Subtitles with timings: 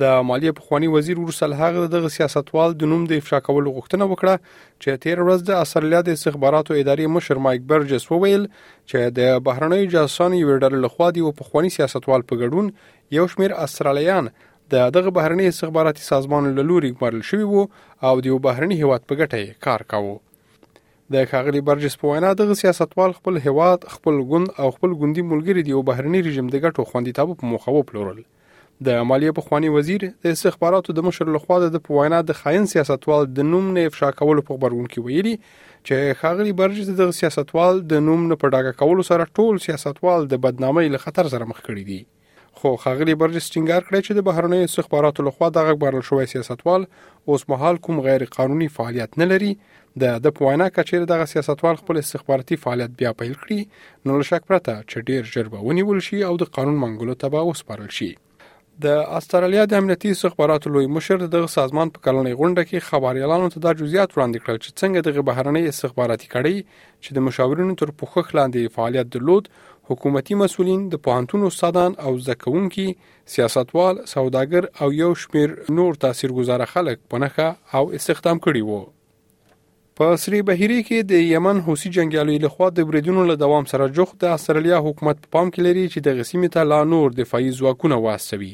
[0.03, 4.53] د مالیه پخوانی وزیر ورسل هغه دغه سیاستوال د نوم د افشا کولو غوښتنه وکړه
[4.83, 9.91] چې تیر ورځ د استرالیا د استخباراتو ادارې مشر مایک برجس وویل چې د بهرنیو
[9.97, 14.33] جاسوسانو یو ډله لخوا دی او پخوانی سیاستوال په ګډون یو شمیر استرالیان
[14.77, 17.67] د دغه بهرنی استخباراتي سازمان له لوري ګمارل شوی وو
[18.11, 20.19] او د یو بهرنی هیواد په ګټه کار کاوه
[21.17, 25.69] د خاغلی برجس په وینا دغه سیاستوال خپل هواد خپل ګوند او خپل ګوندی ملګری
[25.69, 28.21] دی او بهرنی رژیم د ګټو خوندیتابو په مخاوب لورل
[28.87, 33.27] د مالیه پخوانی وزیر د استخباراتو د مشر لخوا د په وینا د خاين سیاستوال
[33.39, 35.33] د نوم نه افشا کولو په خبرون کې ویلي
[35.89, 40.41] چې خاغلی برجس د سیاستوال د نوم نه په ډاګه کولو سره ټول سیاستوال د
[40.47, 44.71] بدنامۍ له خطر سره مخ کړي دي خو خاغلی برجس ټینګار کړی چې د بهرنیو
[44.71, 46.89] استخباراتو لخوا د غبرل شوی سیاستوال
[47.35, 49.53] اوس مهال کوم غیر قانوني فعالیت نه لري
[50.05, 54.81] د د پوینا کچیر دغه سیاستوال خپل استخباراتي فعالیت بیا پیل کړي نو لشک پرته
[54.91, 58.13] چې ډیر جربه ونیول شي او د قانون منګولو تبعوس پرل شي
[58.85, 63.63] د استرالیا د امنیتي استخباراتو لوی مشر د سازمان په کلنۍ غونډه کې خبريالانو ته
[63.65, 68.39] دا جزئیات وړاندې کړل چې څنګه د بهرنۍ استخباراتي کړۍ چې د مشاورینو تر پوښښ
[68.39, 69.51] لاندې فعالیت درلود
[69.91, 72.87] حکومتي مسولین د پوهنتون استادان او زکونکي
[73.35, 80.43] سیاستوال سوداګر او یو شمیر نور تاثیرګذار خلک پنهخه او استخدام کړي وو په سری
[80.53, 84.81] بهيري کې د یمن حوثي جنگیالیو لخوا د بریدونو له دوام سره جوخت د استرالیا
[84.91, 88.53] حکومت په پا پام کې لري چې د غسیمه ته لا نور دفاعي ځواکونه واسوي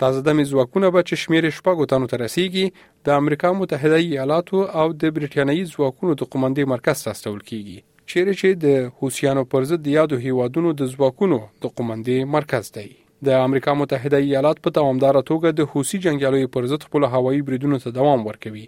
[0.00, 2.64] تازه دمې ځواکونه به چې شمیر شپږو تنو ته رسیږي
[3.06, 7.78] د امریکا متحده ایالاتو او د بریټانیې ځواکونو د قومندې مرکز ته استول کیږي
[8.10, 8.66] چیرې چې د
[9.02, 12.88] حوثیانو پر ضد یادو هیوادونو د ځواکونو د قومندې مرکز دی
[13.26, 17.78] د امریکا متحده ایالات په دوامدار توګه د حوثي جنگیالیو پر ضد خپل هوایي بریدونو
[17.84, 18.64] ته دوام ورکوي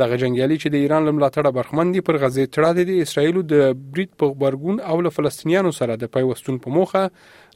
[0.00, 3.54] دغه جنگیالي چې د ایران لملاتړه برخمن دي پر غزې تړه دي د اسرایلو د
[3.92, 7.04] بریټ په خبرګون او له فلسطینیانو سره د پیوستون په موخه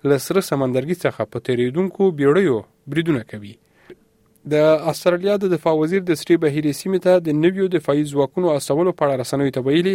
[0.08, 2.60] له سره سمندرګي څخه په تیریدونکو بیړیو
[2.92, 3.52] بریدونه کوي
[4.52, 8.94] د استرالیا د دفاع وزیر د سری بهیرې سیمې ته د نویو دفاعي ځواکونو استولو
[9.00, 9.94] په اړه رسنوي ته ویلي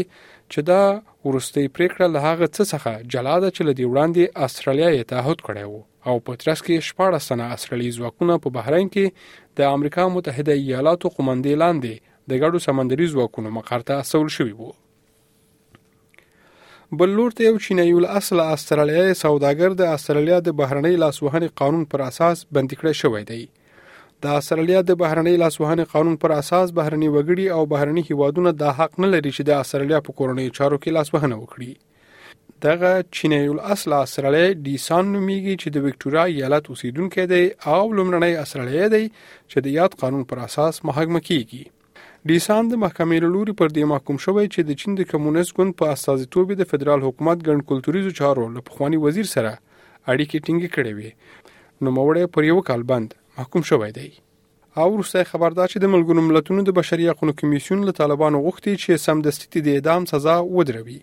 [0.52, 0.82] چې دا
[1.30, 5.66] ورستۍ پریکړه له هغه څه څخه جلا ده چې لدی وړاندې استرالیا یې تعهد کړی
[5.72, 10.60] وو او په ترڅ کې شپږ سنه استرالی ځواکونه په بحرین کې د امریکا متحده
[10.64, 11.94] ایالاتو قومندې لاندې
[12.32, 14.74] د ګډو سمندري ځواکونو مقر ته استول شوي وو
[16.92, 22.02] بل لور ته یو چینایي الاصل استرالیایي سوداګر د استرالیا د بهرنۍ لاسوهنې قانون پر
[22.08, 23.40] اساس بندي کړی شوی دی
[24.26, 29.00] د استرالیا د بهرنۍ لاسوهنې قانون پر اساس بهرني وګړي او بهرني هیوادونه د حق
[29.06, 34.56] نه لري چې د استرالیا په کورنۍ چارو کې لاسوهنه وکړي دغه چینایي الاصل استرالیایي
[34.68, 40.00] ډیسان نومیږي چې د وکټوريا ایالت اوسیدونکو دی او لومړنی استرالیایي دی چې د یاد
[40.06, 41.70] قانون پر اساس محاکمه کیږي کی.
[42.30, 45.74] ډیسان د محکمې له لوري پر دې محکوم شوی چې د چین د کمونست ګوند
[45.82, 50.94] په استازیتوب د فدرال حکومت ګڼ کلتوريزو چارو له پخوانی وزیر سره اړیکې ټینګې کړې
[50.98, 51.12] وي
[51.84, 54.08] نو موړې پر یو کال بند محکوم شوی دی
[54.82, 59.04] او روسي خبردار چې د ملګرو ملتونو د بشري حقوقو کمیسیون له طالبانو غوښتي چې
[59.06, 61.00] سمدستي د اعدام سزا ودروي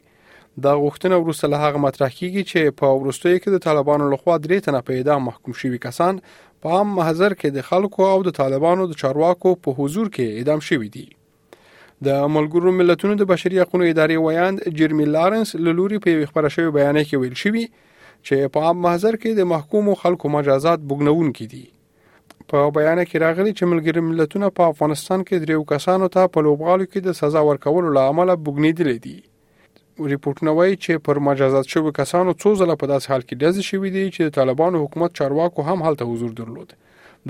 [0.61, 4.61] دا غوښتنه وروسته له هغه مطرح کیږي چې په ورستوي کې د طالبانو لخوا درې
[4.67, 6.19] تنه په اعدام محکوم شوي کسان
[6.61, 10.61] په عام محضر کې د خلکو او د طالبانو د چارواکو په حضور کې اعدام
[10.69, 11.07] شوي دي
[12.11, 17.01] د ملګرو ملتونو د بشري حقوقو ادارې ویاند جرمی لارنس لوري په خبره شوی بیان
[17.07, 17.65] کې ویل شوی
[18.27, 21.65] چې په عام محضر کې د محکومو خلکو مجازات بګنون کیدی
[22.53, 26.85] په بیان کې راغلی چې ملګری ملتونه په افغانستان کې دریو کسانو ته په لوبغالو
[26.93, 29.19] کې د سزا ورکولو لامل بګنیدل دي
[30.01, 33.91] ریپورتونه وایي چې پر مجازات شوی کسانو څو ځله په داس حال کې ډز شوی
[33.97, 36.73] دی چې د طالبانو حکومت چارواکو هم هلته حضور درلود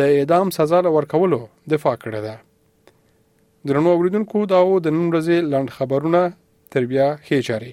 [0.00, 1.40] د اعدام سزا لورکولو
[1.76, 6.26] دفاع کړی دی درنو اوریدونکو دا و د نن ورځې لاند خبرونه
[6.76, 7.72] تربیه هي جاری